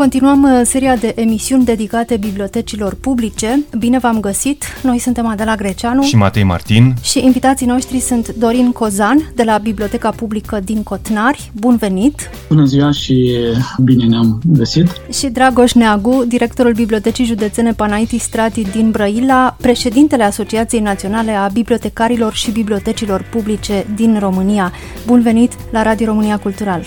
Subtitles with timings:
[0.00, 3.64] Continuăm uh, seria de emisiuni dedicate bibliotecilor publice.
[3.78, 4.64] Bine v-am găsit!
[4.82, 9.58] Noi suntem Adela Greceanu și Matei Martin și invitații noștri sunt Dorin Cozan de la
[9.58, 11.50] Biblioteca Publică din Cotnari.
[11.54, 12.30] Bun venit!
[12.48, 13.36] Bună ziua și
[13.82, 14.86] bine ne-am găsit!
[15.12, 22.34] Și Dragoș Neagu, directorul Bibliotecii Județene Panaiti Strati din Brăila, președintele Asociației Naționale a Bibliotecarilor
[22.34, 24.72] și Bibliotecilor Publice din România.
[25.06, 26.82] Bun venit la Radio România Cultural!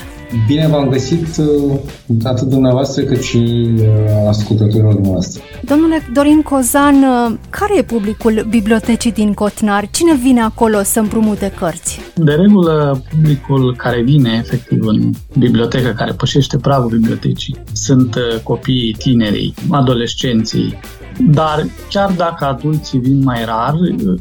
[0.48, 1.80] Bine v-am găsit uh,
[2.24, 3.86] atât dumneavoastră cât și uh,
[4.28, 5.42] ascultătorilor noastre.
[5.66, 9.90] Domnule Dorin Cozan, uh, care e publicul bibliotecii din Cotnar?
[9.92, 12.00] Cine vine acolo să împrumute cărți?
[12.16, 19.54] De regulă, publicul care vine efectiv în bibliotecă, care pășește pragul bibliotecii, sunt copiii, tinerii,
[19.70, 20.80] adolescenții,
[21.20, 23.74] dar chiar dacă adulții vin mai rar,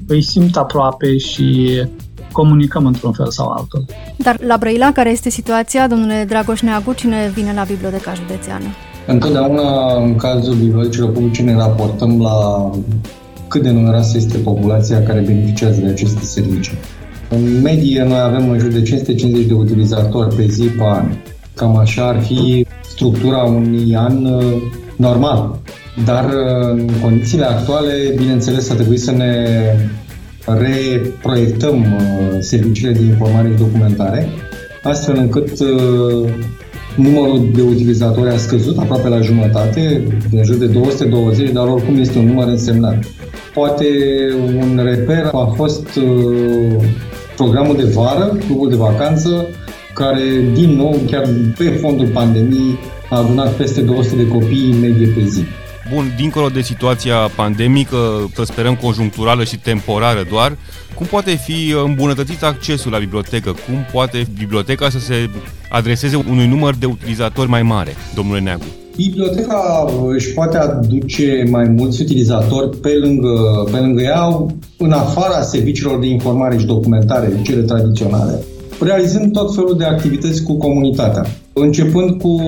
[0.07, 1.81] îi simt aproape și
[2.33, 3.85] comunicăm într-un fel sau altul.
[4.17, 8.65] Dar la Brăila, care este situația, domnule Dragoș Neagu, cine vine la Biblioteca Județeană?
[9.07, 12.71] Întotdeauna, în cazul bibliotecilor publice, ne raportăm la
[13.49, 16.79] cât de numeroasă este populația care beneficiază de aceste servicii.
[17.29, 21.05] În medie, noi avem în jur de 550 de utilizatori pe zi pe an.
[21.55, 24.45] Cam așa ar fi structura unui an uh,
[24.97, 25.59] normal.
[26.05, 29.47] Dar uh, în condițiile actuale, bineînțeles, a trebuit să ne
[30.59, 34.29] reproiectăm uh, serviciile de informare și documentare,
[34.83, 36.31] astfel încât uh,
[36.97, 42.19] numărul de utilizatori a scăzut aproape la jumătate, în jur de 220, dar oricum este
[42.19, 43.05] un număr însemnat.
[43.55, 43.87] Poate
[44.61, 46.85] un reper a fost uh,
[47.37, 49.47] programul de vară, clubul de vacanță,
[49.95, 50.23] care,
[50.55, 52.79] din nou, chiar pe fondul pandemiei,
[53.11, 55.45] a adunat peste 200 de copii în medie pe zi.
[55.91, 60.57] Bun, dincolo de situația pandemică, să sperăm conjuncturală și temporară doar,
[60.95, 63.51] cum poate fi îmbunătățit accesul la bibliotecă?
[63.51, 65.31] Cum poate biblioteca să se
[65.71, 68.65] adreseze unui număr de utilizatori mai mare, domnule Neagu?
[68.97, 75.99] Biblioteca își poate aduce mai mulți utilizatori pe lângă, pe lângă ea, în afara serviciilor
[75.99, 78.43] de informare și documentare, cele tradiționale,
[78.83, 81.27] realizând tot felul de activități cu comunitatea.
[81.53, 82.41] Începând cu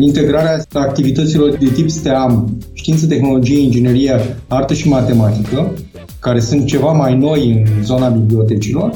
[0.00, 5.72] integrarea activităților de tip STEAM, știință, tehnologie, inginerie, artă și matematică,
[6.18, 8.92] care sunt ceva mai noi în zona bibliotecilor,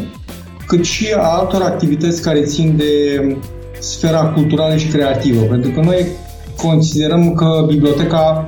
[0.66, 2.92] cât și a altor activități care țin de
[3.78, 6.06] sfera culturală și creativă, pentru că noi
[6.56, 8.44] considerăm că biblioteca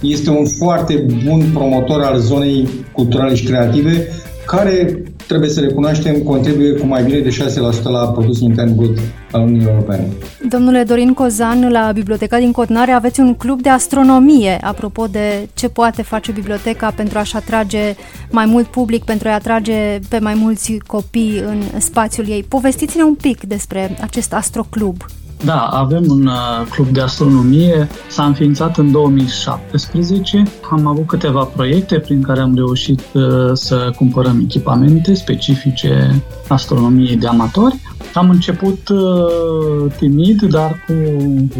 [0.00, 4.06] este un foarte bun promotor al zonei culturale și creative,
[4.46, 8.98] care trebuie să recunoaștem, contribuie cu mai bine de 6% la produsul intern brut
[9.30, 10.08] al Uniunii Europene.
[10.48, 15.68] Domnule Dorin Cozan, la Biblioteca din Cotnare aveți un club de astronomie, apropo de ce
[15.68, 17.94] poate face biblioteca pentru a-și atrage
[18.30, 22.44] mai mult public, pentru a atrage pe mai mulți copii în spațiul ei.
[22.48, 24.96] Povestiți-ne un pic despre acest astroclub.
[25.44, 30.42] Da, avem un uh, club de astronomie, s-a înființat în 2017.
[30.70, 37.26] Am avut câteva proiecte prin care am reușit uh, să cumpărăm echipamente specifice astronomiei de
[37.26, 37.80] amatori.
[38.14, 40.94] Am început uh, timid, dar cu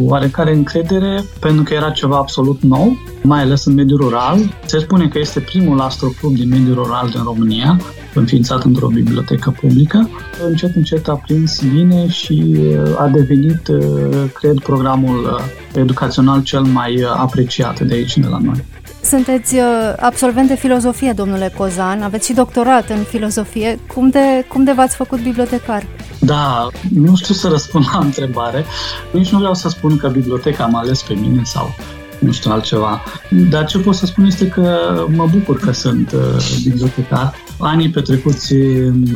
[0.00, 4.38] oarecare încredere, pentru că era ceva absolut nou, mai ales în mediul rural.
[4.64, 7.78] Se spune că este primul astroclub din mediul rural din România
[8.14, 10.08] înființat într-o bibliotecă publică.
[10.48, 16.62] Încet, încet a prins bine și uh, a devenit, uh, cred, programul uh, educațional cel
[16.62, 18.64] mai apreciat de aici, de la noi.
[19.10, 19.56] Sunteți
[19.96, 23.78] absolvent de filozofie, domnule Cozan, aveți și doctorat în filozofie.
[23.94, 25.86] Cum de, cum de v-ați făcut bibliotecar?
[26.20, 28.64] Da, nu știu să răspund la întrebare.
[29.12, 31.74] Nici nu vreau să spun că biblioteca am ales pe mine sau
[32.18, 33.02] nu știu altceva.
[33.50, 34.78] Dar ce pot să spun este că
[35.14, 36.20] mă bucur că sunt uh,
[36.64, 37.34] bibliotecar.
[37.58, 38.54] Anii petrecuți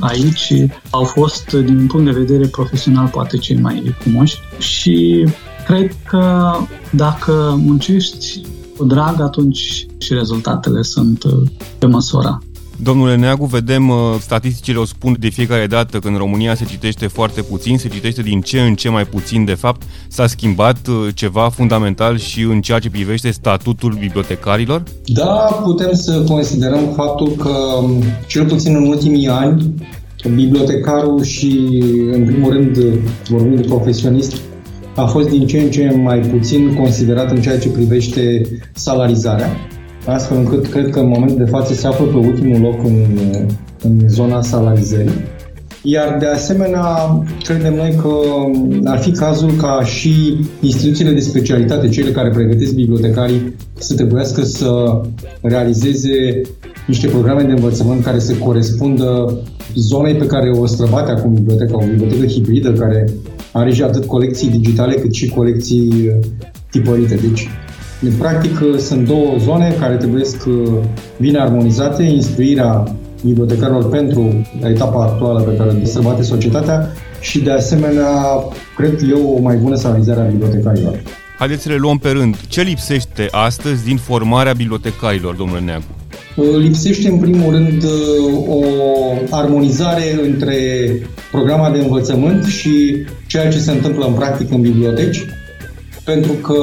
[0.00, 0.52] aici
[0.90, 5.26] au fost, din punct de vedere profesional, poate cei mai frumoși și
[5.66, 6.52] cred că
[6.90, 8.40] dacă muncești
[8.76, 11.32] cu drag, atunci și rezultatele sunt uh,
[11.78, 12.38] pe măsura.
[12.82, 17.06] Domnule Neagu, vedem, uh, statisticile o spun de fiecare dată că în România se citește
[17.06, 21.08] foarte puțin, se citește din ce în ce mai puțin, de fapt, s-a schimbat uh,
[21.14, 24.82] ceva fundamental și în ceea ce privește statutul bibliotecarilor?
[25.06, 27.50] Da, putem să considerăm faptul că,
[27.82, 29.74] um, cel puțin în ultimii ani,
[30.34, 31.68] bibliotecarul și,
[32.12, 32.76] în primul rând,
[33.28, 34.36] vorbim de profesionist,
[34.96, 38.42] a fost din ce în ce mai puțin considerat în ceea ce privește
[38.74, 39.50] salarizarea
[40.06, 43.06] astfel încât cred că în momentul de față se află pe ultimul loc în,
[43.82, 45.12] în zona salarizării.
[45.82, 46.86] iar de asemenea
[47.42, 48.14] credem noi că
[48.84, 55.00] ar fi cazul ca și instituțiile de specialitate, cele care pregătesc bibliotecarii, să trebuiască să
[55.40, 56.40] realizeze
[56.86, 59.38] niște programe de învățământ care să corespundă
[59.74, 63.12] zonei pe care o străbate acum biblioteca, o bibliotecă hibridă care
[63.54, 66.10] are și atât colecții digitale cât și colecții
[66.70, 67.14] tipărite.
[67.14, 67.48] Deci,
[68.18, 70.24] practic, sunt două zone care trebuie
[71.20, 72.84] bine armonizate, instruirea
[73.24, 78.10] bibliotecarilor pentru etapa actuală pe care o străbate societatea și, de asemenea,
[78.76, 81.02] cred eu, o mai bună salarizare a bibliotecarilor.
[81.38, 82.36] Haideți să le luăm pe rând.
[82.48, 85.84] Ce lipsește astăzi din formarea bibliotecarilor, domnule Neagu?
[86.36, 87.84] Lipsește, în primul rând,
[88.46, 88.60] o
[89.30, 90.56] armonizare între
[91.30, 92.96] programa de învățământ și
[93.26, 95.26] ceea ce se întâmplă în practică în biblioteci,
[96.04, 96.54] pentru că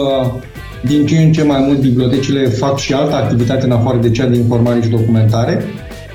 [0.86, 4.26] din ce în ce mai mult bibliotecile fac și altă activitate în afară de cea
[4.26, 5.64] de informare și documentare.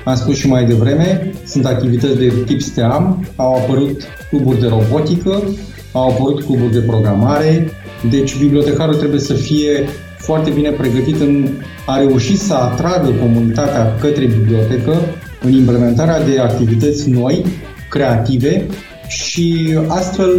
[0.05, 5.43] Am spus și mai devreme, sunt activități de tip STEAM, au apărut cluburi de robotică,
[5.91, 7.71] au apărut cluburi de programare,
[8.09, 9.87] deci bibliotecarul trebuie să fie
[10.17, 11.47] foarte bine pregătit în
[11.85, 14.99] a reuși să atragă comunitatea către bibliotecă
[15.43, 17.45] în implementarea de activități noi,
[17.89, 18.65] creative
[19.07, 20.31] și astfel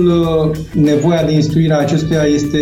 [0.72, 2.58] nevoia de instruire a acestuia este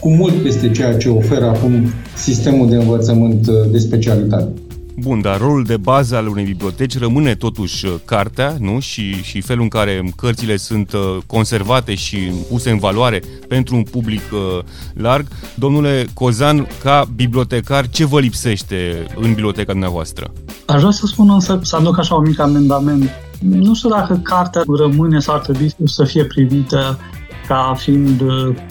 [0.00, 4.52] cu mult peste ceea ce oferă acum sistemul de învățământ de specialitate.
[5.00, 8.80] Bun, dar rolul de bază al unei biblioteci rămâne totuși uh, cartea, nu?
[8.80, 12.16] Și, și felul în care cărțile sunt uh, conservate și
[12.48, 14.64] puse în valoare pentru un public uh,
[14.94, 15.26] larg.
[15.54, 20.32] Domnule Cozan, ca bibliotecar, ce vă lipsește în biblioteca dumneavoastră?
[20.66, 23.10] Aș vrea să spun însă, să aduc așa un mic amendament.
[23.40, 26.98] Nu știu dacă cartea rămâne sau ar trebui să fie privită
[27.46, 28.22] ca fiind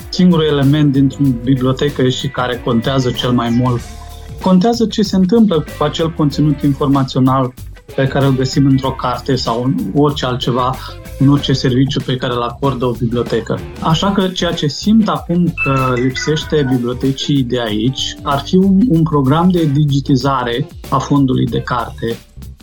[0.09, 3.81] singurul element dintr-o bibliotecă și care contează cel mai mult
[4.41, 7.53] Contează ce se întâmplă cu acel conținut informațional
[7.95, 10.75] pe care îl găsim într-o carte sau în orice altceva,
[11.19, 13.59] în orice serviciu pe care îl acordă o bibliotecă.
[13.81, 19.03] Așa că ceea ce simt acum că lipsește bibliotecii de aici ar fi un, un
[19.03, 22.17] program de digitizare a fondului de carte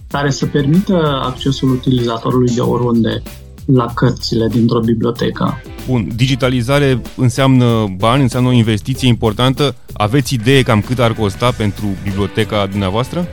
[0.09, 3.23] care să permită accesul utilizatorului de oriunde
[3.67, 5.63] la cărțile dintr-o bibliotecă.
[5.89, 9.75] Bun, digitalizare înseamnă bani, înseamnă o investiție importantă.
[9.93, 13.27] Aveți idee cam cât ar costa pentru biblioteca dumneavoastră?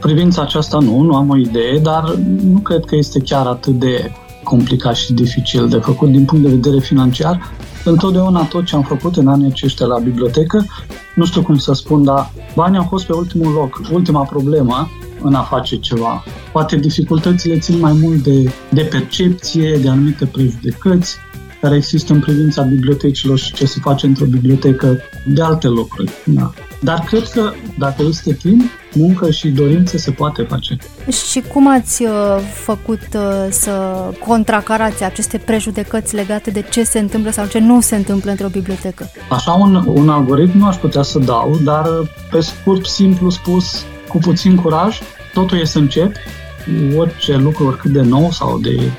[0.00, 4.10] Privința aceasta nu, nu am o idee, dar nu cred că este chiar atât de
[4.44, 7.40] complicat și dificil de făcut din punct de vedere financiar.
[7.84, 10.66] Întotdeauna tot ce am făcut în anii aceștia la bibliotecă,
[11.14, 13.80] nu știu cum să spun, dar banii au fost pe ultimul loc.
[13.92, 14.90] Ultima problemă
[15.22, 16.24] în a face ceva.
[16.52, 21.16] Poate dificultățile țin mai mult de, de percepție, de anumite prejudecăți
[21.60, 26.10] care există în privința bibliotecilor și ce se face într-o bibliotecă de alte locuri.
[26.24, 26.52] Da.
[26.80, 30.76] Dar cred că dacă este timp, muncă și dorință se poate face.
[31.30, 32.10] Și cum ați uh,
[32.54, 33.72] făcut uh, să
[34.26, 39.10] contracarați aceste prejudecăți legate de ce se întâmplă sau ce nu se întâmplă într-o bibliotecă?
[39.30, 41.86] Așa un, un algoritm nu aș putea să dau, dar
[42.30, 44.98] pe scurt, simplu spus, cu puțin curaj,
[45.32, 46.18] totul e să începi,
[46.96, 48.90] orice lucru, oricât de nou sau de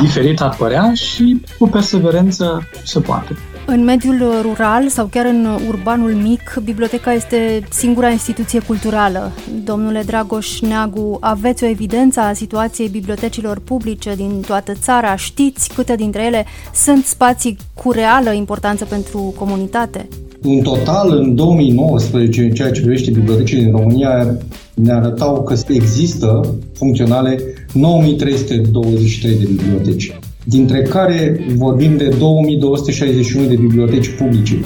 [0.00, 3.36] diferit ar părea și cu perseverență se poate.
[3.66, 9.32] În mediul rural sau chiar în urbanul mic, biblioteca este singura instituție culturală.
[9.64, 15.16] Domnule Dragoș Neagu, aveți o evidență a situației bibliotecilor publice din toată țara?
[15.16, 20.08] Știți câte dintre ele sunt spații cu reală importanță pentru comunitate?
[20.42, 24.36] În total, în 2019, în ceea ce privește bibliotecile din România,
[24.74, 27.38] ne arătau că există funcționale
[27.72, 34.60] 9323 de biblioteci, dintre care vorbim de 2261 de biblioteci publice.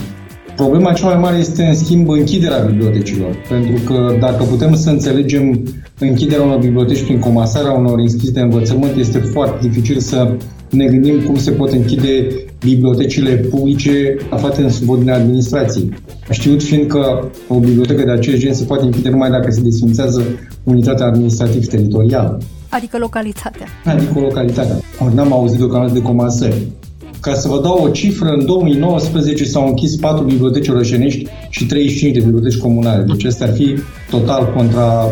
[0.56, 5.62] Problema cea mai mare este, în schimb, închiderea bibliotecilor, pentru că dacă putem să înțelegem
[5.98, 10.36] închiderea unor biblioteci prin comasarea unor inscriți de învățământ, este foarte dificil să
[10.70, 12.26] ne gândim cum se pot închide
[12.64, 15.88] bibliotecile publice aflate în subordinea administrației.
[16.30, 20.22] Știut fiind că o bibliotecă de acest gen se poate închide numai dacă se desfințează
[20.64, 22.40] unitatea administrativ-teritorială.
[22.68, 23.66] Adică localitatea.
[23.84, 24.76] Adică localitatea.
[25.14, 26.66] N-am auzit deocamdată de comasări.
[27.20, 32.14] Ca să vă dau o cifră, în 2019 s-au închis 4 biblioteci rășenești și 35
[32.14, 33.02] de biblioteci comunale.
[33.02, 33.74] Deci astea ar fi
[34.10, 35.04] total contra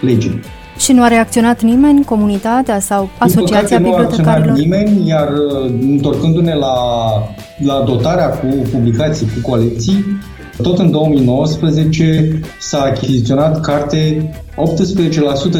[0.00, 0.40] legii.
[0.78, 4.24] Și nu a reacționat nimeni, comunitatea sau asociația bibliotecarilor?
[4.24, 6.74] Nu a reacționat nimeni, iar uh, întorcându-ne la,
[7.64, 10.04] la dotarea cu publicații, cu colecții,
[10.62, 14.30] tot în 2019 s-a achiziționat carte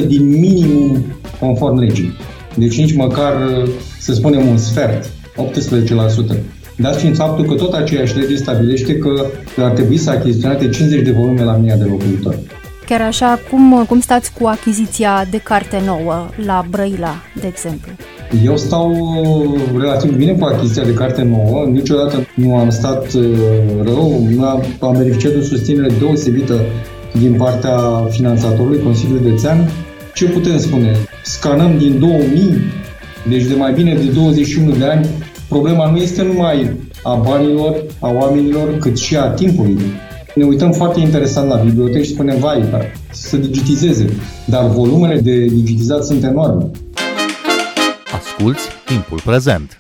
[0.03, 1.05] 18% din minimum
[1.41, 2.13] conform legii.
[2.55, 3.69] Deci nici măcar, uh,
[4.01, 6.37] să spunem, un sfert, 18%.
[6.77, 9.27] Dat fiind faptul că tot aceeași lege stabilește că
[9.59, 12.39] ar trebui să achiziționate 50 de volume la 1000 de locuitori.
[12.89, 17.93] Chiar așa, cum, cum stați cu achiziția de carte nouă la Brăila, de exemplu?
[18.45, 18.93] Eu stau
[19.79, 23.25] relativ bine cu achiziția de carte nouă, niciodată nu am stat uh,
[23.85, 24.29] rău,
[24.81, 26.61] am beneficiat de o susținere deosebită
[27.19, 27.79] din partea
[28.11, 29.71] finanțatorului Consiliului Județean.
[30.15, 30.97] Ce putem spune?
[31.23, 32.63] Scanăm din 2000,
[33.29, 35.07] deci de mai bine de 21 de ani,
[35.49, 36.71] problema nu este numai
[37.03, 39.79] a banilor, a oamenilor, cât și a timpului.
[40.39, 44.17] Ne uităm foarte interesant la biblioteci și spunem, vai, dar să digitizeze.
[44.47, 46.71] Dar volumele de digitizat sunt enorme.
[48.13, 49.77] Asculți timpul prezent!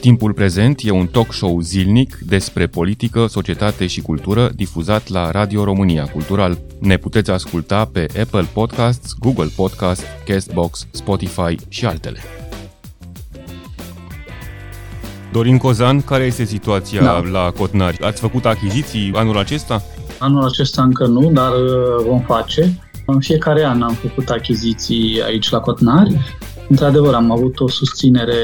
[0.00, 5.64] Timpul prezent e un talk show zilnic despre politică, societate și cultură difuzat la Radio
[5.64, 6.58] România Cultural.
[6.80, 12.18] Ne puteți asculta pe Apple Podcasts, Google Podcasts, Castbox, Spotify și altele.
[15.32, 17.22] Dorin Cozan, care este situația da.
[17.32, 17.98] la Cotnari?
[17.98, 19.82] Ați făcut achiziții anul acesta?
[20.18, 22.78] Anul acesta încă nu, dar uh, vom face.
[23.06, 26.18] În fiecare an am făcut achiziții aici la Cotnari.
[26.68, 28.34] Într-adevăr, am avut o susținere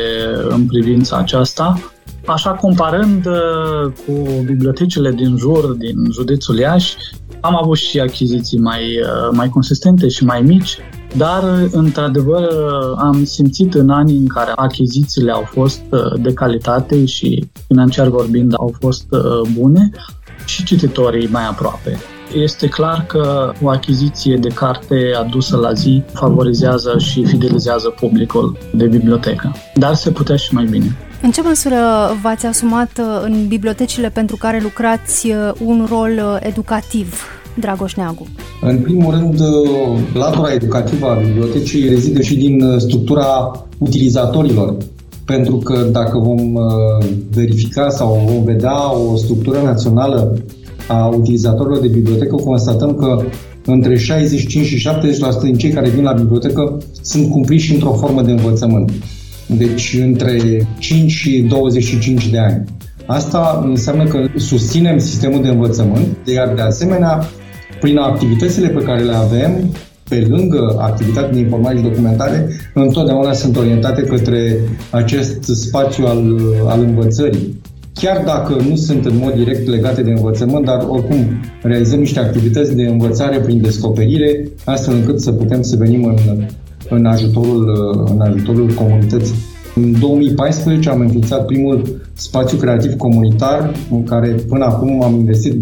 [0.49, 1.81] în privința aceasta.
[2.26, 6.97] Așa, comparând uh, cu bibliotecile din jur, din județul Iași,
[7.41, 10.79] am avut și achiziții mai, uh, mai consistente și mai mici,
[11.16, 12.49] dar, într-adevăr,
[12.97, 18.54] am simțit în anii în care achizițiile au fost uh, de calitate și, financiar vorbind,
[18.56, 19.06] au fost
[19.52, 19.90] bune
[20.44, 21.99] și cititorii mai aproape.
[22.35, 28.87] Este clar că o achiziție de carte adusă la zi favorizează și fidelizează publicul de
[28.87, 30.97] bibliotecă, dar se putea și mai bine.
[31.23, 31.76] În ce măsură
[32.23, 37.23] v-ați asumat uh, în bibliotecile pentru care lucrați uh, un rol uh, educativ,
[37.61, 38.26] Dragoș Neagu?
[38.62, 39.40] În primul rând,
[40.14, 44.76] latura educativă a bibliotecii rezidă și din structura utilizatorilor
[45.25, 46.52] pentru că dacă vom
[47.30, 50.38] verifica sau vom vedea o structură națională
[50.88, 53.23] a utilizatorilor de bibliotecă, constatăm că
[53.64, 58.30] între 65 și 70% din cei care vin la bibliotecă sunt cumpliți într-o formă de
[58.30, 58.92] învățământ.
[59.46, 60.38] Deci între
[60.78, 62.64] 5 și 25 de ani.
[63.06, 67.25] Asta înseamnă că susținem sistemul de învățământ, iar de asemenea,
[67.85, 69.53] prin activitățile pe care le avem,
[70.09, 74.59] pe lângă activitatea de informare și documentare, întotdeauna sunt orientate către
[74.91, 77.61] acest spațiu al, al învățării
[77.95, 81.26] chiar dacă nu sunt în mod direct legate de învățământ, dar oricum
[81.62, 86.17] realizăm niște activități de învățare prin descoperire, astfel încât să putem să venim în,
[86.88, 87.64] în, ajutorul,
[88.11, 89.35] în ajutorul comunității.
[89.75, 95.61] În 2014 am înființat primul spațiu creativ comunitar în care până acum am investit 23.000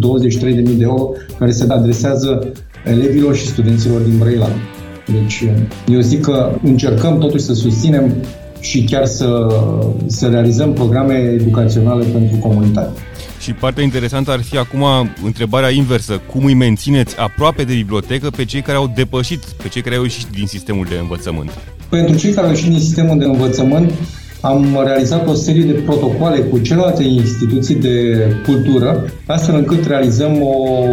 [0.53, 2.53] de euro care se adresează
[2.85, 4.49] elevilor și studenților din Brăila.
[5.07, 5.45] Deci
[5.87, 8.15] eu zic că încercăm totuși să susținem
[8.61, 9.47] și chiar să,
[10.07, 13.01] să realizăm programe educaționale pentru comunitate.
[13.41, 14.85] Și partea interesantă ar fi acum
[15.25, 16.21] întrebarea inversă.
[16.33, 20.03] Cum îi mențineți aproape de bibliotecă pe cei care au depășit, pe cei care au
[20.03, 21.51] ieșit din sistemul de învățământ?
[21.97, 23.93] Pentru cei care au ieșit din sistemul de învățământ,
[24.41, 30.85] am realizat o serie de protocoale cu celelalte instituții de cultură, astfel încât realizăm o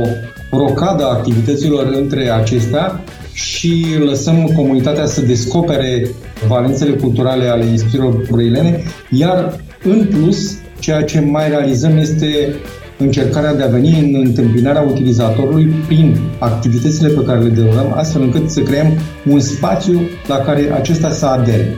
[0.52, 3.04] rocadă a activităților între acestea
[3.34, 6.08] și lăsăm comunitatea să descopere
[6.48, 12.56] valențele culturale ale instituțiilor brăilene, iar în plus, ceea ce mai realizăm este
[13.00, 18.50] încercarea de a veni în întâmpinarea utilizatorului prin activitățile pe care le derulăm, astfel încât
[18.50, 18.88] să creăm
[19.30, 21.76] un spațiu la care acesta să adere.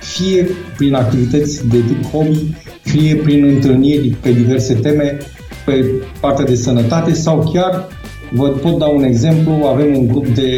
[0.00, 5.16] Fie prin activități de tip hobby, fie prin întâlniri pe diverse teme,
[5.64, 5.84] pe
[6.20, 7.88] partea de sănătate sau chiar
[8.32, 10.50] Vă pot da un exemplu, avem un grup de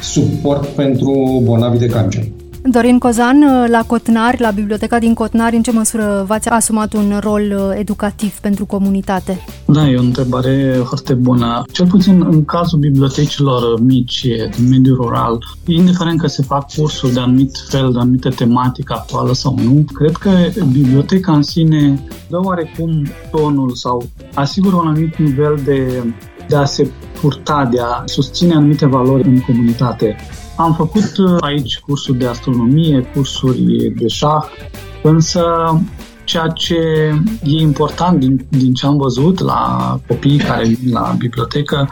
[0.00, 2.22] suport pentru bolnavi de cancer.
[2.62, 7.42] Dorin Cozan, la Cotnari, la biblioteca din Cotnari, în ce măsură v-ați asumat un rol
[7.56, 9.44] uh, educativ pentru comunitate?
[9.64, 11.62] Da, e o întrebare foarte bună.
[11.72, 17.20] Cel puțin în cazul bibliotecilor mici din mediul rural, indiferent că se fac cursuri de
[17.20, 20.30] anumit fel, de anumită tematică actuală sau nu, cred că
[20.72, 26.02] biblioteca în sine dă oarecum tonul sau asigură un anumit nivel de
[26.48, 30.16] de a se purta, de a susține anumite valori în comunitate.
[30.58, 34.44] Am făcut uh, aici cursuri de astronomie, cursuri de șah,
[35.02, 35.44] însă
[36.24, 36.74] ceea ce
[37.42, 41.88] e important din, din ce am văzut la copiii care vin la bibliotecă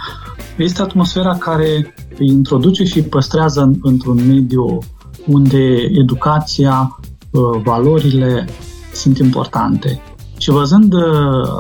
[0.57, 4.79] este atmosfera care îi introduce și îi păstrează într-un mediu
[5.27, 6.99] unde educația,
[7.31, 8.49] uh, valorile
[8.93, 10.03] sunt importante.
[10.39, 11.03] Și văzând uh,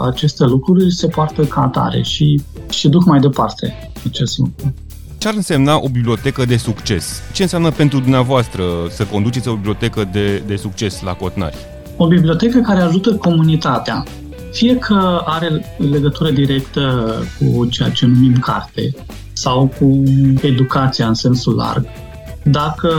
[0.02, 4.74] aceste lucruri, se poartă ca atare și, și duc mai departe acest lucru.
[5.26, 7.22] Ce ar însemna o bibliotecă de succes?
[7.32, 11.56] Ce înseamnă pentru dumneavoastră să conduceți o bibliotecă de, de succes la Cotnari?
[11.96, 14.02] O bibliotecă care ajută comunitatea.
[14.52, 18.94] Fie că are legătură directă cu ceea ce numim carte
[19.32, 20.02] sau cu
[20.42, 21.86] educația în sensul larg,
[22.42, 22.90] Dacă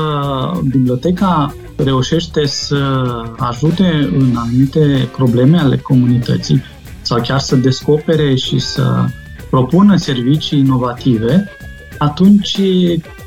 [0.70, 3.06] biblioteca reușește să
[3.38, 6.64] ajute în anumite probleme ale comunității
[7.02, 9.06] sau chiar să descopere și să
[9.50, 11.57] propună servicii inovative,
[11.98, 12.60] atunci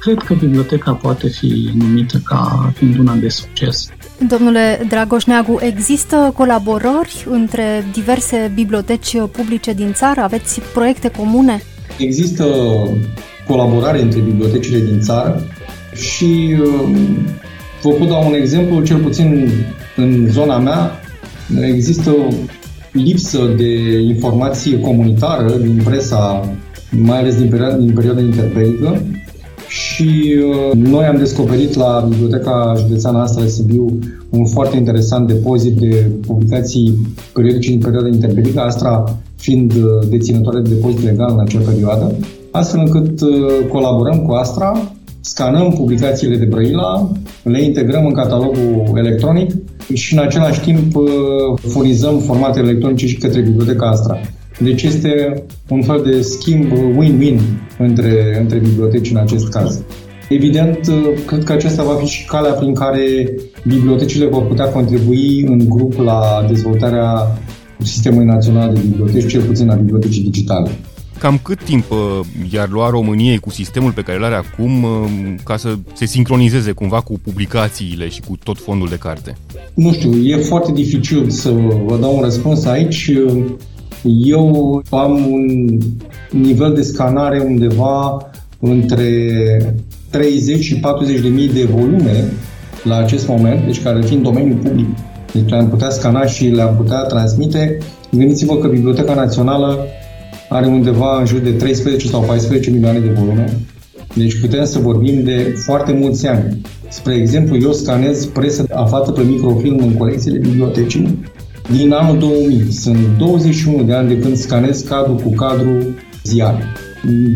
[0.01, 3.89] cred că biblioteca poate fi numită ca fiind una de succes.
[4.29, 10.21] Domnule Dragoș Neagu, există colaborări între diverse biblioteci publice din țară?
[10.21, 11.63] Aveți proiecte comune?
[11.99, 12.47] Există
[13.47, 15.43] colaborare între bibliotecile din țară
[15.95, 16.97] și um,
[17.83, 19.51] vă pot da un exemplu, cel puțin
[19.97, 21.01] în zona mea
[21.61, 22.33] există o
[22.93, 26.53] lipsă de informație comunitară din presa,
[26.91, 29.03] mai ales din perioada, din perioada interbelică
[29.69, 33.99] și uh, noi am descoperit la Biblioteca Județeană Astra Sibiu
[34.31, 36.99] un foarte interesant depozit de publicații
[37.33, 42.15] periodice din perioada interbelică, Astra fiind uh, deținătoare de depozit legal în acea perioadă,
[42.51, 43.31] astfel încât uh,
[43.73, 47.11] colaborăm cu Astra, scanăm publicațiile de Brăila,
[47.43, 49.51] le integrăm în catalogul electronic
[49.93, 50.97] și în același timp
[51.57, 54.19] furnizăm formate electronice și către Biblioteca Astra.
[54.59, 57.41] Deci este un fel de schimb win-win
[57.79, 59.83] între, între biblioteci în acest caz.
[60.29, 60.79] Evident,
[61.27, 63.35] cred că acesta va fi și calea prin care
[63.67, 67.39] bibliotecile vor putea contribui în grup la dezvoltarea
[67.83, 70.71] Sistemului Național de Biblioteci, cel puțin a bibliotecii digitale.
[71.19, 71.99] Cam cât timp uh,
[72.53, 74.91] i-ar lua României cu sistemul pe care îl are acum uh,
[75.45, 79.37] ca să se sincronizeze cumva cu publicațiile și cu tot fondul de carte?
[79.75, 81.51] Nu știu, e foarte dificil să
[81.87, 83.11] vă dau un răspuns aici.
[84.05, 85.79] Eu am un
[86.31, 88.31] nivel de scanare undeva
[88.61, 89.09] între
[90.11, 92.33] 30 și 40 de mii de volume
[92.85, 94.87] la acest moment, deci care fiind domeniul public.
[95.33, 97.79] Deci le-am putea scana și le-am putea transmite.
[98.11, 99.79] Gândiți-vă că Biblioteca Națională
[100.49, 103.59] are undeva în jur de 13 sau 14 milioane de volume.
[104.15, 106.61] Deci putem să vorbim de foarte mulți ani.
[106.89, 111.19] Spre exemplu, eu scanez presă aflată pe microfilm în colecțiile bibliotecii
[111.71, 112.73] din anul 2000.
[112.73, 116.75] Sunt 21 de ani de când scanez cadru cu cadru ziar.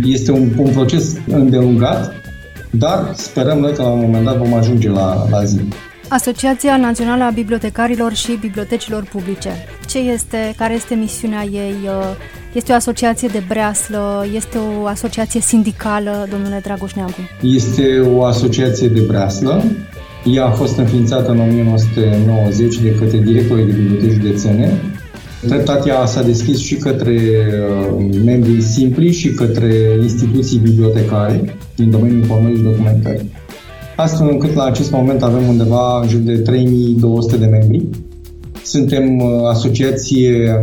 [0.05, 2.15] Este un, un proces îndelungat,
[2.71, 5.61] dar sperăm noi că la un moment dat vom ajunge la, la zi.
[6.09, 9.51] Asociația Națională a Bibliotecarilor și Bibliotecilor Publice.
[9.87, 11.75] Ce este, care este misiunea ei?
[12.53, 14.27] Este o asociație de breaslă?
[14.35, 17.31] Este o asociație sindicală, domnule Dragoșneagu?
[17.43, 19.65] Este o asociație de breaslă
[20.33, 24.73] ea a fost înființată în 1990 de către directorii de biblioteci județene.
[25.47, 32.19] Treptat ea s-a deschis și către uh, membrii simpli și către instituții bibliotecare din domeniul
[32.19, 33.33] informării și documentării.
[33.97, 37.87] Astfel încât la acest moment avem undeva în jur de 3200 de membri.
[38.65, 40.61] Suntem uh, asociație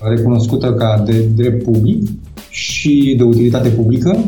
[0.00, 2.08] recunoscută ca de drept public
[2.50, 4.18] și de utilitate publică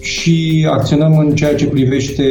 [0.00, 2.24] și acționăm în ceea ce privește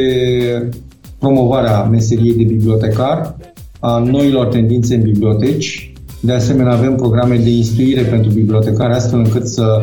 [1.18, 3.36] promovarea meseriei de bibliotecar,
[3.80, 5.92] a noilor tendințe în biblioteci.
[6.20, 9.80] De asemenea, avem programe de instruire pentru bibliotecari, astfel încât să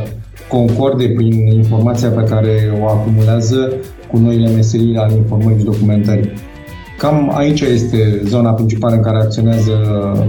[0.49, 3.73] concorde prin informația pe care o acumulează
[4.11, 6.29] cu noile meserii ale informării și documentării.
[6.97, 9.71] Cam aici este zona principală în care acționează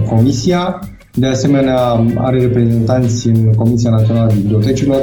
[0.09, 0.79] Comisia.
[1.13, 1.79] De asemenea,
[2.15, 5.01] are reprezentanți în Comisia Națională a Bibliotecilor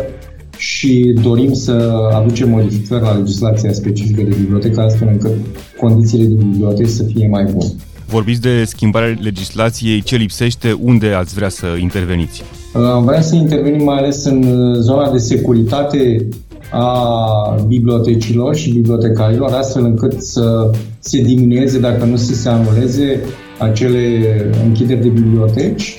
[0.57, 1.73] și dorim să
[2.15, 5.33] aducem modificări la legislația specifică de bibliotecă astfel încât
[5.81, 7.73] condițiile din biblioteci să fie mai bune.
[8.07, 12.43] Vorbiți de schimbarea legislației, ce lipsește, unde ați vrea să interveniți?
[12.75, 16.29] Am vrea să intervenim mai ales în zona de securitate
[16.71, 23.21] a bibliotecilor și bibliotecarilor, astfel încât să se diminueze, dacă nu să se anuleze,
[23.59, 24.23] acele
[24.65, 25.99] închideri de biblioteci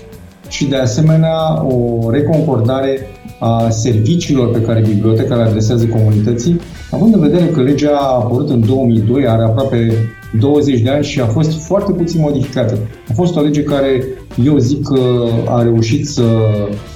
[0.50, 3.08] și, de asemenea, o reconcordare
[3.39, 6.60] a serviciilor pe care biblioteca le adresează comunității,
[6.91, 9.91] având în vedere că legea a apărut în 2002, are aproape
[10.39, 12.78] 20 de ani și a fost foarte puțin modificată.
[13.10, 14.04] A fost o lege care
[14.43, 16.24] eu zic că a reușit să,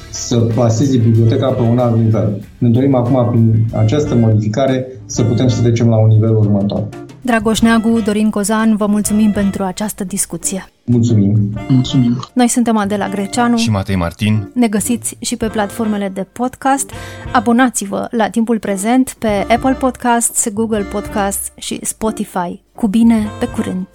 [0.09, 2.47] să plaseze biblioteca pe un alt nivel.
[2.57, 6.87] Ne dorim acum, prin această modificare, să putem să trecem la un nivel următor.
[7.21, 10.69] Dragoș Neagu, Dorin Cozan, vă mulțumim pentru această discuție.
[10.85, 11.59] Mulțumim!
[11.67, 12.19] Mulțumim!
[12.33, 14.51] Noi suntem Adela Greceanu și Matei Martin.
[14.53, 16.91] Ne găsiți și pe platformele de podcast.
[17.31, 22.61] Abonați-vă la timpul prezent pe Apple Podcasts, Google Podcasts și Spotify.
[22.75, 23.87] Cu bine, pe curând!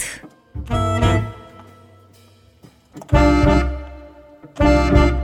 [4.57, 5.24] thank you